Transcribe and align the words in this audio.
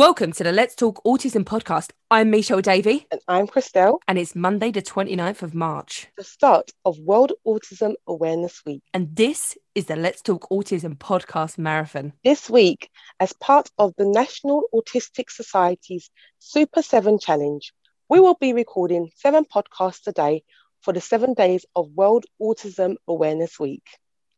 Welcome 0.00 0.32
to 0.32 0.44
the 0.44 0.50
Let's 0.50 0.74
Talk 0.74 1.04
Autism 1.04 1.44
podcast. 1.44 1.90
I'm 2.10 2.30
Michelle 2.30 2.62
Davey. 2.62 3.06
And 3.10 3.20
I'm 3.28 3.46
Christelle. 3.46 3.98
And 4.08 4.18
it's 4.18 4.34
Monday, 4.34 4.70
the 4.70 4.80
29th 4.80 5.42
of 5.42 5.54
March. 5.54 6.08
The 6.16 6.24
start 6.24 6.70
of 6.86 6.98
World 7.00 7.32
Autism 7.46 7.96
Awareness 8.06 8.62
Week. 8.64 8.82
And 8.94 9.14
this 9.14 9.58
is 9.74 9.84
the 9.84 9.96
Let's 9.96 10.22
Talk 10.22 10.48
Autism 10.48 10.96
podcast 10.96 11.58
marathon. 11.58 12.14
This 12.24 12.48
week, 12.48 12.88
as 13.20 13.34
part 13.34 13.68
of 13.76 13.92
the 13.98 14.06
National 14.06 14.62
Autistic 14.72 15.28
Society's 15.28 16.08
Super 16.38 16.80
7 16.80 17.18
Challenge, 17.18 17.70
we 18.08 18.20
will 18.20 18.38
be 18.40 18.54
recording 18.54 19.10
seven 19.16 19.44
podcasts 19.44 20.06
a 20.06 20.12
day 20.12 20.44
for 20.80 20.94
the 20.94 21.02
seven 21.02 21.34
days 21.34 21.66
of 21.76 21.90
World 21.90 22.24
Autism 22.40 22.96
Awareness 23.06 23.60
Week. 23.60 23.86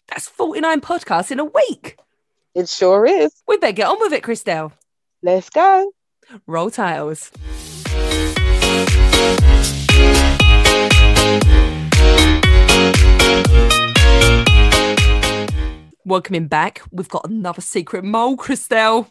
That's 0.09 0.29
49 0.29 0.81
podcasts 0.81 1.31
in 1.31 1.39
a 1.39 1.45
week. 1.45 2.01
It 2.53 2.69
sure 2.69 3.07
is. 3.07 3.33
We 3.47 3.59
better 3.59 3.73
get 3.73 3.87
on 3.87 4.01
with 4.01 4.13
it, 4.13 4.25
Christelle. 4.25 4.73
Let's 5.25 5.51
go. 5.51 5.93
Roll 6.49 6.71
tiles. 6.71 7.31
Welcoming 16.05 16.49
back, 16.49 16.83
we've 16.91 17.09
got 17.09 17.29
another 17.29 17.61
secret 17.61 18.03
mole, 18.03 18.37
Christelle. 18.37 19.09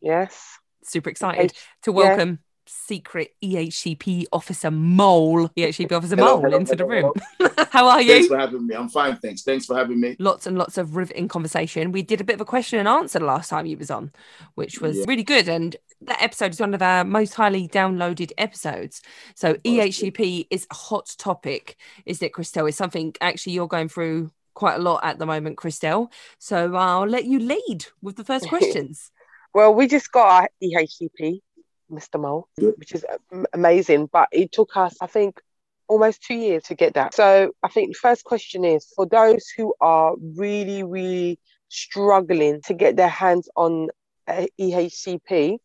Yes. 0.00 0.58
Super 0.82 1.10
excited 1.10 1.52
H- 1.52 1.66
to 1.82 1.92
welcome 1.92 2.38
secret 2.70 3.34
EHCP 3.42 4.26
officer 4.32 4.70
mole, 4.70 5.48
EHCP 5.56 5.92
officer 5.92 6.16
hello, 6.16 6.36
mole 6.36 6.42
hello, 6.42 6.56
into 6.56 6.76
hello, 6.76 7.12
the 7.38 7.48
room. 7.48 7.56
How 7.70 7.88
are 7.88 8.00
you? 8.00 8.14
Thanks 8.14 8.28
for 8.28 8.38
having 8.38 8.66
me. 8.66 8.74
I'm 8.74 8.88
fine, 8.88 9.16
thanks. 9.16 9.42
Thanks 9.42 9.66
for 9.66 9.76
having 9.76 10.00
me. 10.00 10.16
Lots 10.18 10.46
and 10.46 10.56
lots 10.56 10.78
of 10.78 10.96
riveting 10.96 11.28
conversation. 11.28 11.92
We 11.92 12.02
did 12.02 12.20
a 12.20 12.24
bit 12.24 12.34
of 12.34 12.40
a 12.40 12.44
question 12.44 12.78
and 12.78 12.88
answer 12.88 13.18
the 13.18 13.24
last 13.24 13.48
time 13.50 13.66
you 13.66 13.76
was 13.76 13.90
on, 13.90 14.12
which 14.54 14.80
was 14.80 14.98
yeah. 14.98 15.04
really 15.08 15.24
good. 15.24 15.48
And 15.48 15.76
that 16.02 16.22
episode 16.22 16.52
is 16.52 16.60
one 16.60 16.74
of 16.74 16.82
our 16.82 17.04
most 17.04 17.34
highly 17.34 17.68
downloaded 17.68 18.32
episodes. 18.38 19.02
So 19.34 19.54
EHCP 19.54 20.46
is 20.50 20.66
a 20.70 20.74
hot 20.74 21.14
topic, 21.18 21.76
is 22.06 22.22
it, 22.22 22.32
Christelle? 22.32 22.68
It's 22.68 22.78
something 22.78 23.14
actually 23.20 23.52
you're 23.52 23.68
going 23.68 23.88
through 23.88 24.30
quite 24.54 24.76
a 24.76 24.82
lot 24.82 25.04
at 25.04 25.18
the 25.18 25.26
moment, 25.26 25.56
Christelle. 25.56 26.10
So 26.38 26.74
I'll 26.74 27.06
let 27.06 27.24
you 27.24 27.38
lead 27.38 27.86
with 28.02 28.16
the 28.16 28.24
first 28.24 28.48
questions. 28.48 29.10
well, 29.54 29.74
we 29.74 29.86
just 29.86 30.10
got 30.12 30.28
our 30.28 30.50
EHCP 30.62 31.40
Mr. 31.90 32.20
Mole, 32.20 32.48
which 32.56 32.92
is 32.92 33.04
um, 33.32 33.46
amazing. 33.52 34.08
But 34.12 34.28
it 34.32 34.52
took 34.52 34.76
us, 34.76 34.96
I 35.00 35.06
think, 35.06 35.40
almost 35.88 36.22
two 36.22 36.34
years 36.34 36.62
to 36.64 36.74
get 36.74 36.94
that. 36.94 37.14
So 37.14 37.52
I 37.62 37.68
think 37.68 37.92
the 37.92 37.98
first 37.98 38.24
question 38.24 38.64
is 38.64 38.86
for 38.94 39.06
those 39.06 39.46
who 39.56 39.74
are 39.80 40.14
really, 40.36 40.82
really 40.84 41.38
struggling 41.68 42.60
to 42.62 42.74
get 42.74 42.96
their 42.96 43.08
hands 43.08 43.48
on 43.56 43.88
uh, 44.28 44.46
EHCP, 44.60 45.58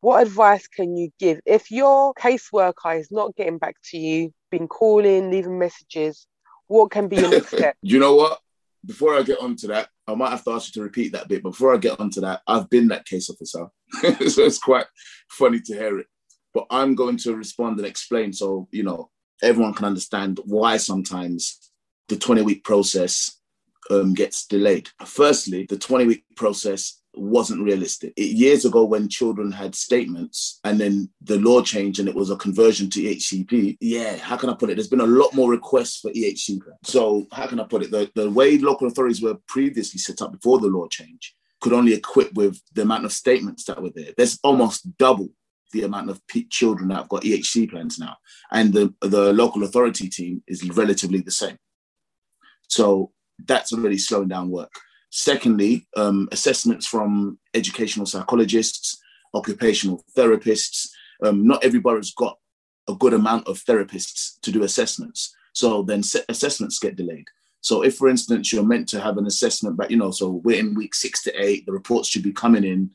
what 0.00 0.22
advice 0.22 0.66
can 0.66 0.96
you 0.96 1.10
give 1.18 1.40
if 1.44 1.70
your 1.70 2.14
caseworker 2.14 2.98
is 2.98 3.10
not 3.10 3.36
getting 3.36 3.58
back 3.58 3.76
to 3.90 3.98
you, 3.98 4.32
been 4.50 4.68
calling, 4.68 5.30
leaving 5.30 5.58
messages? 5.58 6.26
What 6.68 6.90
can 6.90 7.08
be 7.08 7.16
your 7.16 7.30
next 7.30 7.48
step? 7.56 7.76
you 7.82 7.98
know 7.98 8.14
what? 8.14 8.38
Before 8.86 9.14
I 9.14 9.22
get 9.22 9.40
on 9.40 9.56
to 9.56 9.66
that, 9.68 9.88
I 10.06 10.14
might 10.14 10.30
have 10.30 10.44
to 10.44 10.52
ask 10.52 10.68
you 10.68 10.80
to 10.80 10.84
repeat 10.84 11.12
that 11.12 11.28
bit. 11.28 11.42
But 11.42 11.50
before 11.50 11.74
I 11.74 11.76
get 11.76 12.00
onto 12.00 12.22
that, 12.22 12.40
I've 12.46 12.70
been 12.70 12.88
that 12.88 13.04
case 13.04 13.28
officer, 13.28 13.66
so 14.28 14.42
it's 14.42 14.58
quite 14.58 14.86
funny 15.30 15.60
to 15.60 15.74
hear 15.74 15.98
it. 15.98 16.06
But 16.52 16.66
I'm 16.70 16.94
going 16.94 17.16
to 17.18 17.36
respond 17.36 17.78
and 17.78 17.86
explain 17.86 18.32
so 18.32 18.68
you 18.70 18.82
know 18.82 19.10
everyone 19.42 19.74
can 19.74 19.86
understand 19.86 20.40
why 20.44 20.76
sometimes 20.76 21.70
the 22.08 22.16
20 22.16 22.42
week 22.42 22.64
process 22.64 23.38
um, 23.90 24.14
gets 24.14 24.46
delayed. 24.46 24.88
Firstly, 25.04 25.66
the 25.68 25.78
20 25.78 26.06
week 26.06 26.24
process 26.36 27.00
wasn't 27.14 27.62
realistic. 27.62 28.12
It, 28.16 28.36
years 28.36 28.64
ago, 28.64 28.84
when 28.84 29.08
children 29.08 29.50
had 29.50 29.74
statements 29.74 30.60
and 30.64 30.80
then 30.80 31.10
the 31.22 31.38
law 31.38 31.62
changed 31.62 31.98
and 31.98 32.08
it 32.08 32.14
was 32.14 32.30
a 32.30 32.36
conversion 32.36 32.88
to 32.90 33.00
EHCP, 33.00 33.78
yeah, 33.80 34.16
how 34.16 34.36
can 34.36 34.50
I 34.50 34.54
put 34.54 34.70
it? 34.70 34.76
There's 34.76 34.88
been 34.88 35.00
a 35.00 35.06
lot 35.06 35.34
more 35.34 35.50
requests 35.50 36.00
for 36.00 36.10
EHCP. 36.10 36.60
So, 36.84 37.26
how 37.32 37.46
can 37.46 37.60
I 37.60 37.64
put 37.64 37.82
it? 37.82 37.90
The, 37.90 38.10
the 38.14 38.30
way 38.30 38.58
local 38.58 38.86
authorities 38.86 39.22
were 39.22 39.38
previously 39.48 39.98
set 39.98 40.22
up 40.22 40.32
before 40.32 40.60
the 40.60 40.68
law 40.68 40.86
change 40.86 41.34
could 41.60 41.72
only 41.72 41.94
equip 41.94 42.32
with 42.34 42.60
the 42.74 42.82
amount 42.82 43.04
of 43.04 43.12
statements 43.12 43.64
that 43.64 43.82
were 43.82 43.90
there. 43.94 44.12
There's 44.16 44.38
almost 44.42 44.96
double 44.96 45.28
the 45.72 45.82
amount 45.82 46.10
of 46.10 46.20
children 46.50 46.88
that 46.88 46.96
have 46.96 47.08
got 47.08 47.22
EHC 47.22 47.70
plans 47.70 47.98
now. 47.98 48.16
And 48.50 48.72
the, 48.72 48.92
the 49.02 49.32
local 49.32 49.62
authority 49.62 50.08
team 50.08 50.42
is 50.48 50.68
relatively 50.70 51.20
the 51.20 51.30
same. 51.30 51.56
So, 52.68 53.12
that's 53.46 53.72
already 53.72 53.98
slowing 53.98 54.28
down 54.28 54.50
work. 54.50 54.72
Secondly, 55.10 55.86
um, 55.96 56.28
assessments 56.30 56.86
from 56.86 57.38
educational 57.54 58.06
psychologists, 58.06 59.00
occupational 59.34 60.04
therapists. 60.16 60.88
Um, 61.24 61.46
not 61.46 61.64
everybody's 61.64 62.14
got 62.14 62.38
a 62.88 62.94
good 62.94 63.12
amount 63.12 63.46
of 63.46 63.62
therapists 63.64 64.40
to 64.42 64.52
do 64.52 64.62
assessments. 64.62 65.34
So 65.52 65.82
then 65.82 66.02
assessments 66.28 66.78
get 66.78 66.96
delayed. 66.96 67.26
So 67.60 67.82
if, 67.82 67.96
for 67.96 68.08
instance, 68.08 68.52
you're 68.52 68.64
meant 68.64 68.88
to 68.90 69.00
have 69.00 69.18
an 69.18 69.26
assessment, 69.26 69.76
but 69.76 69.90
you 69.90 69.96
know, 69.96 70.10
so 70.10 70.40
we're 70.44 70.58
in 70.58 70.74
week 70.74 70.94
six 70.94 71.22
to 71.24 71.42
eight, 71.42 71.66
the 71.66 71.72
reports 71.72 72.08
should 72.08 72.22
be 72.22 72.32
coming 72.32 72.64
in. 72.64 72.90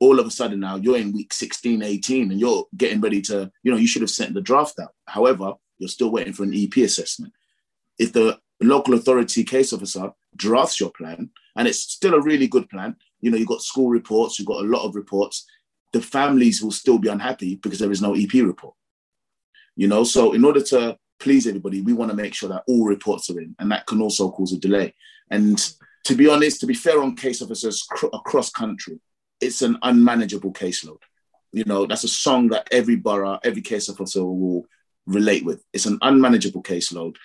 All 0.00 0.20
of 0.20 0.26
a 0.26 0.30
sudden 0.30 0.60
now 0.60 0.76
you're 0.76 0.98
in 0.98 1.12
week 1.12 1.32
16, 1.32 1.82
18, 1.82 2.30
and 2.30 2.40
you're 2.40 2.66
getting 2.76 3.00
ready 3.00 3.22
to, 3.22 3.50
you 3.62 3.70
know, 3.70 3.78
you 3.78 3.86
should 3.86 4.02
have 4.02 4.10
sent 4.10 4.34
the 4.34 4.40
draft 4.40 4.78
out. 4.78 4.92
However, 5.06 5.54
you're 5.78 5.88
still 5.88 6.10
waiting 6.10 6.32
for 6.32 6.42
an 6.42 6.54
EP 6.54 6.76
assessment. 6.78 7.32
If 7.98 8.12
the 8.12 8.38
local 8.60 8.94
authority 8.94 9.44
case 9.44 9.72
officer 9.72 10.10
drafts 10.36 10.80
your 10.80 10.90
plan, 10.90 11.30
and 11.56 11.68
it's 11.68 11.78
still 11.78 12.14
a 12.14 12.22
really 12.22 12.48
good 12.48 12.68
plan. 12.68 12.96
You 13.20 13.30
know, 13.30 13.36
you've 13.36 13.48
got 13.48 13.62
school 13.62 13.88
reports, 13.88 14.38
you've 14.38 14.48
got 14.48 14.64
a 14.64 14.68
lot 14.68 14.84
of 14.84 14.94
reports. 14.94 15.46
The 15.92 16.00
families 16.00 16.62
will 16.62 16.72
still 16.72 16.98
be 16.98 17.08
unhappy 17.08 17.56
because 17.56 17.78
there 17.78 17.92
is 17.92 18.02
no 18.02 18.14
EP 18.14 18.32
report. 18.34 18.74
You 19.76 19.88
know, 19.88 20.04
so 20.04 20.32
in 20.32 20.44
order 20.44 20.62
to 20.62 20.98
please 21.18 21.46
everybody, 21.46 21.80
we 21.80 21.92
want 21.92 22.10
to 22.10 22.16
make 22.16 22.34
sure 22.34 22.48
that 22.48 22.64
all 22.66 22.84
reports 22.84 23.30
are 23.30 23.40
in, 23.40 23.54
and 23.58 23.70
that 23.70 23.86
can 23.86 24.00
also 24.00 24.30
cause 24.30 24.52
a 24.52 24.58
delay. 24.58 24.94
And 25.30 25.58
to 26.04 26.14
be 26.14 26.28
honest, 26.28 26.60
to 26.60 26.66
be 26.66 26.74
fair 26.74 27.02
on 27.02 27.16
case 27.16 27.42
officers 27.42 27.82
cr- 27.82 28.06
across 28.12 28.50
country, 28.50 29.00
it's 29.40 29.62
an 29.62 29.78
unmanageable 29.82 30.52
caseload. 30.52 31.00
You 31.52 31.64
know, 31.64 31.86
that's 31.86 32.04
a 32.04 32.08
song 32.08 32.48
that 32.48 32.68
every 32.70 32.96
borough, 32.96 33.38
every 33.44 33.62
case 33.62 33.88
officer 33.88 34.24
will 34.24 34.66
relate 35.06 35.44
with. 35.44 35.64
It's 35.72 35.86
an 35.86 35.98
unmanageable 36.02 36.62
caseload. 36.62 37.16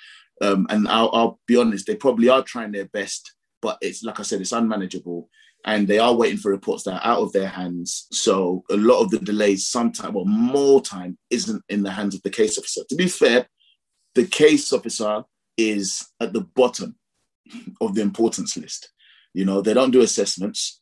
Um, 0.42 0.68
and 0.70 0.88
I'll, 0.88 1.10
I'll, 1.14 1.40
be 1.48 1.58
honest, 1.58 1.88
they 1.88 1.96
probably 1.96 2.30
are 2.30 2.44
trying 2.44 2.72
their 2.72 2.86
best, 2.86 3.34
but 3.62 3.78
it's 3.82 4.04
like 4.04 4.20
I 4.20 4.24
said, 4.24 4.40
it's 4.42 4.52
unmanageable. 4.52 5.30
And 5.66 5.88
they 5.88 6.00
are 6.00 6.16
waiting 6.16 6.38
for 6.38 6.52
reports 6.52 6.84
that 6.84 6.94
are 6.94 7.12
out 7.12 7.22
of 7.22 7.34
their 7.34 7.48
hands. 7.48 8.08
So 8.12 8.64
a 8.70 8.78
lot 8.78 9.02
of 9.02 9.10
the 9.10 9.20
delays, 9.20 9.68
sometimes, 9.68 10.14
well, 10.14 10.26
more 10.26 10.82
time, 10.82 11.18
isn't 11.30 11.62
in 11.68 11.84
the 11.84 11.92
hands 11.92 12.16
of 12.16 12.22
the 12.22 12.30
case 12.30 12.58
officer. 12.58 12.82
To 12.88 12.96
be 12.96 13.08
fair, 13.08 13.46
the 14.20 14.28
case 14.28 14.74
officer 14.74 15.24
is 15.58 16.10
at 16.20 16.34
the 16.34 16.42
bottom 16.42 16.96
of 17.80 17.96
the 17.96 18.02
importance 18.02 18.58
list. 18.58 18.92
You 19.34 19.46
know, 19.46 19.62
they 19.62 19.74
don't 19.74 19.92
do 19.92 20.02
assessments, 20.02 20.82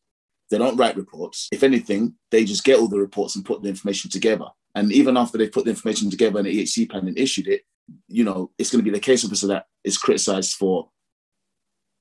they 0.50 0.58
don't 0.58 0.76
write 0.76 0.98
reports. 0.98 1.48
If 1.52 1.62
anything, 1.62 2.16
they 2.32 2.46
just 2.46 2.64
get 2.64 2.80
all 2.80 2.88
the 2.88 2.98
reports 2.98 3.36
and 3.36 3.46
put 3.46 3.62
the 3.62 3.70
information 3.70 4.10
together. 4.10 4.48
And 4.74 4.92
even 4.92 5.18
after 5.18 5.38
they've 5.38 5.52
put 5.52 5.66
the 5.66 5.70
information 5.70 6.10
together 6.10 6.40
and 6.40 6.48
the 6.48 6.64
EHC 6.64 6.90
plan 6.90 7.08
and 7.08 7.18
issued 7.18 7.48
it, 7.48 7.62
you 8.08 8.24
know, 8.24 8.50
it's 8.58 8.72
going 8.72 8.84
to 8.84 8.90
be 8.90 8.96
the 8.96 9.00
case 9.00 9.24
officer 9.24 9.48
that 9.48 9.68
is 9.84 10.00
criticized 10.00 10.54
for 10.54 10.90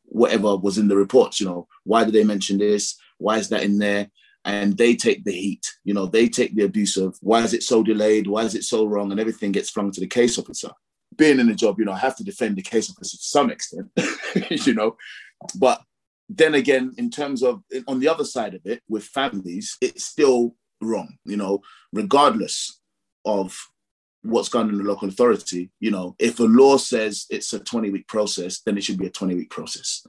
whatever 0.04 0.56
was 0.56 0.78
in 0.78 0.88
the 0.88 0.96
reports. 0.96 1.38
You 1.38 1.48
know, 1.48 1.68
why 1.84 2.04
did 2.04 2.14
they 2.14 2.24
mention 2.24 2.56
this? 2.56 2.96
Why 3.18 3.36
is 3.36 3.50
that 3.50 3.62
in 3.62 3.78
there? 3.78 4.08
And 4.46 4.78
they 4.78 4.96
take 4.96 5.24
the 5.24 5.32
heat. 5.32 5.66
You 5.84 5.92
know, 5.92 6.06
they 6.06 6.28
take 6.28 6.54
the 6.54 6.64
abuse 6.64 6.96
of 6.96 7.18
why 7.20 7.42
is 7.42 7.52
it 7.52 7.62
so 7.62 7.82
delayed? 7.82 8.26
Why 8.26 8.44
is 8.44 8.54
it 8.54 8.64
so 8.64 8.86
wrong? 8.86 9.10
And 9.10 9.20
everything 9.20 9.52
gets 9.52 9.68
flung 9.68 9.90
to 9.92 10.00
the 10.00 10.06
case 10.06 10.38
officer. 10.38 10.70
Being 11.16 11.40
in 11.40 11.48
the 11.48 11.54
job, 11.54 11.78
you 11.78 11.84
know, 11.84 11.92
I 11.92 11.98
have 11.98 12.16
to 12.16 12.24
defend 12.24 12.56
the 12.56 12.62
case 12.62 12.88
to 12.88 13.04
some 13.04 13.50
extent. 13.50 13.90
you 14.50 14.74
know, 14.74 14.96
but 15.58 15.82
then 16.28 16.54
again, 16.54 16.94
in 16.98 17.10
terms 17.10 17.42
of 17.42 17.62
on 17.86 18.00
the 18.00 18.08
other 18.08 18.24
side 18.24 18.54
of 18.54 18.62
it, 18.64 18.82
with 18.88 19.04
families, 19.04 19.76
it's 19.80 20.04
still 20.04 20.54
wrong. 20.80 21.16
You 21.24 21.36
know, 21.36 21.62
regardless 21.92 22.80
of 23.24 23.56
what's 24.26 24.48
going 24.48 24.66
on 24.66 24.72
in 24.72 24.78
the 24.78 24.84
local 24.84 25.08
authority. 25.08 25.70
You 25.80 25.90
know, 25.90 26.16
if 26.18 26.40
a 26.40 26.44
law 26.44 26.76
says 26.76 27.26
it's 27.30 27.52
a 27.52 27.58
20 27.58 27.90
week 27.90 28.08
process, 28.08 28.60
then 28.60 28.76
it 28.76 28.84
should 28.84 28.98
be 28.98 29.06
a 29.06 29.10
20 29.10 29.34
week 29.34 29.50
process. 29.50 30.06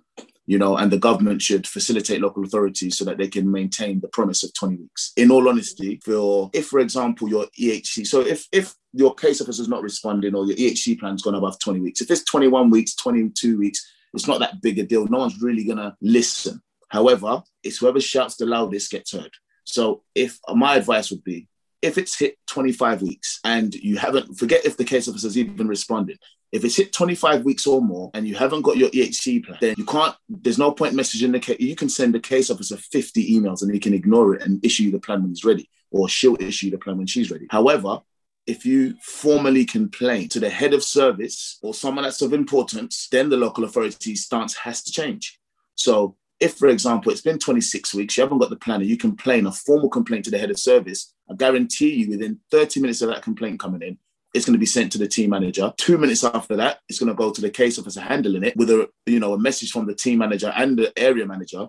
You 0.50 0.58
know, 0.58 0.78
and 0.78 0.90
the 0.90 0.98
government 0.98 1.42
should 1.42 1.68
facilitate 1.68 2.22
local 2.22 2.44
authorities 2.46 2.98
so 2.98 3.04
that 3.06 3.18
they 3.18 3.28
can 3.28 3.52
maintain 3.52 4.00
the 4.00 4.08
promise 4.08 4.44
of 4.44 4.54
20 4.54 4.78
weeks. 4.78 5.12
In 5.18 5.30
all 5.30 5.50
honesty, 5.50 6.00
for 6.04 6.50
if, 6.54 6.68
for 6.68 6.80
example, 6.80 7.28
your 7.28 7.48
EHC, 7.60 8.08
so 8.08 8.22
if 8.22 8.48
if 8.54 8.74
your 8.94 9.14
case 9.14 9.42
officer 9.42 9.62
is 9.62 9.68
not 9.68 9.84
responding 9.84 10.34
or 10.34 10.46
your 10.46 10.56
EHC 10.56 11.00
plan's 11.00 11.22
gone 11.22 11.36
above 11.36 11.60
20 11.60 11.82
weeks, 11.82 12.02
if 12.02 12.10
it's 12.10 12.24
21 12.24 12.70
weeks, 12.70 12.96
22 12.96 13.58
weeks, 13.58 13.86
it's 14.14 14.28
not 14.28 14.40
that 14.40 14.62
big 14.62 14.80
a 14.80 14.84
deal. 14.84 15.06
No 15.08 15.20
one's 15.20 15.42
really 15.42 15.66
gonna 15.66 15.98
listen. 16.02 16.62
However, 16.90 17.44
it's 17.62 17.78
whoever 17.78 18.00
shouts 18.00 18.38
the 18.38 18.46
loudest 18.46 18.90
gets 18.90 19.12
heard. 19.12 19.32
So 19.66 20.04
if 20.16 20.40
my 20.48 20.78
advice 20.78 21.12
would 21.12 21.26
be 21.26 21.50
if 21.88 21.98
it's 21.98 22.18
hit 22.20 22.38
25 22.48 23.02
weeks 23.02 23.40
and 23.44 23.74
you 23.74 23.98
haven't, 23.98 24.38
forget 24.38 24.66
if 24.66 24.78
the 24.78 24.86
case 24.86 25.08
officer's 25.08 25.38
even 25.38 25.68
responded. 25.68 26.20
If 26.52 26.64
it's 26.64 26.78
hit 26.78 26.94
25 26.94 27.44
weeks 27.44 27.68
or 27.68 27.82
more 27.82 28.12
and 28.14 28.28
you 28.28 28.36
haven't 28.36 28.62
got 28.62 28.78
your 28.78 28.90
EHC 28.90 29.46
plan, 29.46 29.58
then 29.60 29.76
you 29.78 29.86
can't, 29.86 30.16
there's 30.30 30.58
no 30.58 30.72
point 30.72 30.94
messaging 30.94 31.32
the 31.32 31.40
case. 31.40 31.60
You 31.60 31.76
can 31.76 31.90
send 31.90 32.14
the 32.14 32.20
case 32.20 32.50
officer 32.50 32.78
50 32.78 33.36
emails 33.36 33.62
and 33.62 33.74
he 33.74 33.80
can 33.80 33.94
ignore 33.94 34.36
it 34.36 34.44
and 34.44 34.64
issue 34.64 34.84
you 34.84 34.92
the 34.92 35.00
plan 35.00 35.22
when 35.22 35.32
he's 35.32 35.44
ready. 35.44 35.70
or 35.92 36.10
she'll 36.10 36.38
issue 36.40 36.70
the 36.70 36.78
plan 36.78 36.98
when 36.98 37.08
she's 37.08 37.32
ready. 37.32 37.48
However, 37.50 38.00
if 38.46 38.66
you 38.66 38.96
formally 39.02 39.66
complain 39.66 40.30
to 40.30 40.40
the 40.40 40.50
head 40.50 40.74
of 40.74 40.84
service 40.84 41.60
or 41.62 41.74
someone 41.74 42.04
that's 42.04 42.22
of 42.22 42.34
importance, 42.34 43.08
then 43.12 43.30
the 43.30 43.38
local 43.38 43.64
authority's 43.64 44.24
stance 44.24 44.56
has 44.56 44.84
to 44.84 44.92
change. 44.92 45.40
So 45.76 46.16
if, 46.40 46.56
for 46.56 46.68
example, 46.68 47.12
it's 47.12 47.22
been 47.22 47.40
26 47.40 47.94
weeks, 47.94 48.18
you 48.18 48.24
haven't 48.24 48.38
got 48.38 48.50
the 48.50 48.56
planner, 48.56 48.84
you 48.84 48.98
complain, 48.98 49.48
a 49.48 49.52
formal 49.52 49.90
complaint 49.90 50.26
to 50.26 50.32
the 50.32 50.38
head 50.38 50.52
of 50.52 50.60
service, 50.60 51.14
I 51.30 51.34
guarantee 51.34 51.94
you 51.94 52.10
within 52.10 52.40
30 52.52 52.80
minutes 52.80 53.02
of 53.02 53.10
that 53.10 53.24
complaint 53.24 53.60
coming 53.60 53.82
in, 53.82 53.98
it's 54.34 54.46
going 54.46 54.54
to 54.54 54.60
be 54.60 54.66
sent 54.66 54.92
to 54.92 54.98
the 54.98 55.08
team 55.08 55.32
manager. 55.32 55.74
Two 55.78 55.98
minutes 55.98 56.24
after 56.24 56.56
that, 56.58 56.80
it's 56.88 57.00
going 57.00 57.08
to 57.08 57.16
go 57.16 57.32
to 57.32 57.42
the 57.42 57.50
case 57.50 57.80
officer 57.80 58.02
handling 58.02 58.44
it 58.44 58.56
with 58.56 58.70
a 58.70 58.88
you 59.06 59.20
know 59.20 59.34
a 59.34 59.40
message 59.40 59.72
from 59.72 59.88
the 59.88 59.96
team 59.96 60.20
manager 60.20 60.54
and 60.56 60.78
the 60.78 60.98
area 60.98 61.26
manager 61.26 61.68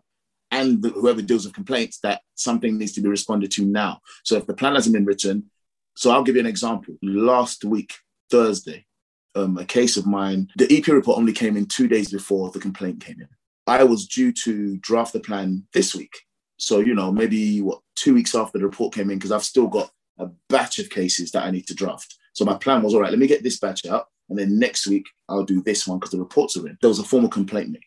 and 0.50 0.82
the, 0.82 0.90
whoever 0.90 1.22
deals 1.22 1.44
with 1.44 1.54
complaints 1.54 1.98
that 2.00 2.20
something 2.34 2.76
needs 2.76 2.92
to 2.92 3.00
be 3.00 3.08
responded 3.08 3.50
to 3.52 3.64
now. 3.64 4.00
So 4.24 4.36
if 4.36 4.46
the 4.46 4.54
plan 4.54 4.74
hasn't 4.74 4.94
been 4.94 5.04
written, 5.04 5.50
so 5.96 6.10
I'll 6.10 6.22
give 6.22 6.36
you 6.36 6.40
an 6.40 6.46
example. 6.46 6.94
Last 7.02 7.64
week, 7.64 7.94
Thursday, 8.30 8.86
um, 9.34 9.58
a 9.58 9.64
case 9.64 9.96
of 9.96 10.06
mine, 10.06 10.48
the 10.56 10.68
EP 10.74 10.86
report 10.88 11.18
only 11.18 11.32
came 11.32 11.56
in 11.56 11.66
two 11.66 11.88
days 11.88 12.10
before 12.10 12.50
the 12.50 12.60
complaint 12.60 13.04
came 13.04 13.20
in. 13.20 13.28
I 13.68 13.84
was 13.84 14.06
due 14.06 14.32
to 14.32 14.78
draft 14.78 15.12
the 15.12 15.20
plan 15.20 15.64
this 15.74 15.94
week. 15.94 16.16
So, 16.56 16.80
you 16.80 16.94
know, 16.94 17.12
maybe 17.12 17.60
what, 17.60 17.80
two 17.94 18.14
weeks 18.14 18.34
after 18.34 18.58
the 18.58 18.64
report 18.64 18.94
came 18.94 19.10
in, 19.10 19.18
because 19.18 19.30
I've 19.30 19.44
still 19.44 19.68
got 19.68 19.90
a 20.18 20.26
batch 20.48 20.78
of 20.78 20.90
cases 20.90 21.30
that 21.32 21.44
I 21.44 21.50
need 21.50 21.66
to 21.68 21.74
draft. 21.74 22.16
So 22.32 22.44
my 22.44 22.54
plan 22.54 22.82
was, 22.82 22.94
all 22.94 23.00
right, 23.00 23.10
let 23.10 23.18
me 23.18 23.26
get 23.26 23.42
this 23.42 23.60
batch 23.60 23.86
out. 23.86 24.06
And 24.28 24.38
then 24.38 24.58
next 24.58 24.86
week, 24.86 25.04
I'll 25.28 25.44
do 25.44 25.62
this 25.62 25.86
one 25.86 25.98
because 25.98 26.12
the 26.12 26.18
reports 26.18 26.56
are 26.56 26.66
in. 26.66 26.78
There 26.80 26.88
was 26.88 26.98
a 26.98 27.04
formal 27.04 27.30
complaint 27.30 27.70
made. 27.70 27.82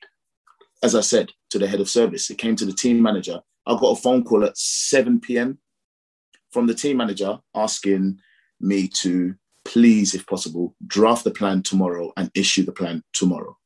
As 0.84 0.96
I 0.96 1.02
said 1.02 1.32
to 1.50 1.60
the 1.60 1.68
head 1.68 1.82
of 1.82 1.90
service, 1.90 2.30
it 2.30 2.38
came 2.38 2.56
to 2.56 2.66
the 2.66 2.74
team 2.74 3.02
manager. 3.02 3.42
I 3.66 3.74
got 3.74 3.98
a 3.98 4.02
phone 4.02 4.24
call 4.24 4.44
at 4.44 4.58
7 4.58 5.20
p.m. 5.20 5.60
from 6.52 6.68
the 6.68 6.74
team 6.74 6.98
manager 6.98 7.40
asking 7.56 8.20
me 8.60 8.88
to 8.88 9.36
please, 9.66 10.16
if 10.16 10.26
possible, 10.26 10.76
draft 10.88 11.24
the 11.24 11.32
plan 11.32 11.62
tomorrow 11.62 12.12
and 12.18 12.32
issue 12.34 12.64
the 12.64 12.72
plan 12.72 13.04
tomorrow. 13.14 13.58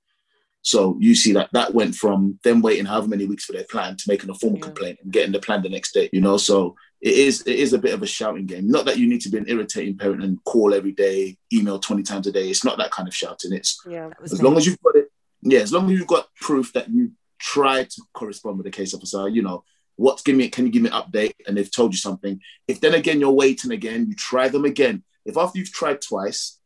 So 0.65 0.97
you 0.99 1.13
see 1.13 1.31
that 1.33 1.49
that 1.53 1.75
went 1.75 1.93
from 1.93 2.39
them 2.43 2.59
waiting 2.59 2.85
however 2.85 3.07
many 3.07 3.27
weeks 3.27 3.45
for 3.45 3.53
their 3.53 3.65
plan 3.65 3.97
to 3.97 4.03
making 4.07 4.31
a 4.31 4.33
formal 4.33 4.57
yeah. 4.57 4.65
complaint 4.65 4.97
and 5.03 5.13
getting 5.13 5.31
the 5.31 5.39
plan 5.39 5.61
the 5.61 5.69
next 5.69 5.93
day. 5.93 6.09
You 6.11 6.21
know, 6.21 6.37
so 6.37 6.75
it 7.01 7.13
is 7.13 7.41
it 7.41 7.55
is 7.55 7.73
a 7.73 7.77
bit 7.77 7.93
of 7.93 8.01
a 8.01 8.07
shouting 8.07 8.47
game. 8.47 8.67
Not 8.67 8.85
that 8.85 8.97
you 8.97 9.07
need 9.07 9.21
to 9.21 9.29
be 9.29 9.37
an 9.37 9.47
irritating 9.47 9.95
parent 9.95 10.23
and 10.23 10.43
call 10.43 10.73
every 10.73 10.91
day, 10.91 11.37
email 11.53 11.77
twenty 11.77 12.01
times 12.01 12.25
a 12.25 12.31
day. 12.31 12.49
It's 12.49 12.65
not 12.65 12.79
that 12.79 12.89
kind 12.89 13.07
of 13.07 13.15
shouting. 13.15 13.53
It's 13.53 13.79
yeah, 13.87 14.09
as 14.23 14.41
long 14.41 14.57
as 14.57 14.65
you've 14.65 14.81
got 14.81 14.95
it. 14.95 15.11
Yeah, 15.43 15.59
as 15.59 15.71
long 15.71 15.85
as 15.85 15.99
you've 15.99 16.07
got 16.07 16.33
proof 16.41 16.73
that 16.73 16.89
you 16.89 17.11
tried 17.37 17.91
to 17.91 18.01
correspond 18.15 18.57
with 18.57 18.65
the 18.65 18.71
case 18.71 18.95
officer. 18.95 19.29
You 19.29 19.43
know, 19.43 19.63
what's 19.97 20.23
give 20.23 20.35
me? 20.35 20.49
Can 20.49 20.65
you 20.65 20.71
give 20.71 20.81
me 20.81 20.89
an 20.89 20.99
update? 20.99 21.33
And 21.45 21.55
they've 21.55 21.71
told 21.71 21.93
you 21.93 21.99
something. 21.99 22.41
If 22.67 22.81
then 22.81 22.95
again 22.95 23.19
you're 23.19 23.29
waiting 23.29 23.69
again, 23.69 24.07
you 24.09 24.15
try 24.15 24.49
them 24.49 24.65
again. 24.65 25.03
If 25.25 25.37
after 25.37 25.59
you've 25.59 25.71
tried 25.71 26.01
twice, 26.01 26.59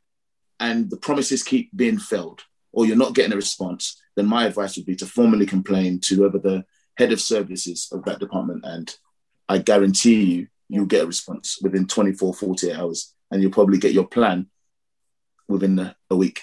and 0.57 0.90
the 0.90 0.96
promises 0.96 1.44
keep 1.44 1.75
being 1.75 1.98
failed, 1.98 2.44
or 2.71 2.86
you're 2.86 2.95
not 2.95 3.16
getting 3.16 3.33
a 3.33 3.38
response, 3.38 4.00
then 4.16 4.25
my 4.25 4.45
advice 4.45 4.75
would 4.75 4.86
be 4.86 4.95
to 4.98 5.06
formally 5.06 5.45
complain 5.45 6.00
to 6.01 6.16
whoever 6.16 6.39
the 6.39 6.66
head 6.98 7.12
of 7.12 7.21
services 7.21 7.88
of 7.92 8.04
that 8.06 8.19
department. 8.19 8.63
And 8.66 8.94
I 9.48 9.60
guarantee 9.60 10.24
you, 10.24 10.48
you'll 10.68 10.86
get 10.86 11.04
a 11.04 11.07
response 11.07 11.57
within 11.62 11.88
24, 11.88 12.33
48 12.33 12.75
hours, 12.75 13.13
and 13.31 13.42
you'll 13.42 13.51
probably 13.51 13.77
get 13.77 13.94
your 13.94 14.07
plan 14.07 14.48
within 15.48 15.80
a, 15.80 15.95
a 16.10 16.16
week. 16.16 16.42